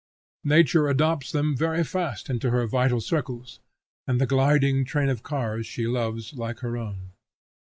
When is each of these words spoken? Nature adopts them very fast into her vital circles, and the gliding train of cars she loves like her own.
Nature 0.45 0.89
adopts 0.89 1.31
them 1.31 1.55
very 1.55 1.83
fast 1.83 2.27
into 2.27 2.49
her 2.49 2.65
vital 2.65 2.99
circles, 2.99 3.59
and 4.07 4.19
the 4.19 4.25
gliding 4.25 4.83
train 4.83 5.09
of 5.09 5.21
cars 5.21 5.67
she 5.67 5.85
loves 5.85 6.33
like 6.33 6.61
her 6.61 6.75
own. 6.75 7.11